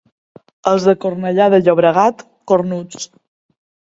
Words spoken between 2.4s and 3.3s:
cornuts.